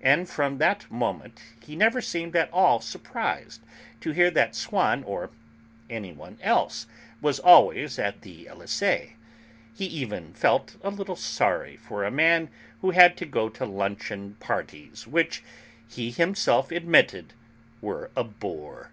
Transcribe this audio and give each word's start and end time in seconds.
And 0.00 0.26
from 0.26 0.56
that 0.56 0.90
moment 0.90 1.38
he 1.62 1.76
never 1.76 2.00
seemed 2.00 2.34
at 2.34 2.50
all 2.50 2.80
surprised 2.80 3.60
to 4.00 4.12
hear 4.12 4.30
that 4.30 4.54
Swann, 4.54 5.04
or 5.04 5.28
anyone 5.90 6.38
else, 6.40 6.86
was 7.20 7.40
'always 7.40 7.98
at 7.98 8.22
the 8.22 8.46
Elysée'; 8.46 9.16
he 9.74 9.84
even 9.84 10.32
felt 10.32 10.78
a 10.82 10.88
little 10.88 11.14
sorry 11.14 11.76
for 11.76 12.04
a 12.06 12.10
man 12.10 12.48
who 12.80 12.92
had 12.92 13.18
to 13.18 13.26
go 13.26 13.50
to 13.50 13.66
luncheon 13.66 14.36
parties 14.40 15.06
which, 15.06 15.44
he 15.86 16.10
himself 16.10 16.70
admitted, 16.72 17.34
were 17.82 18.10
a 18.16 18.24
bore. 18.24 18.92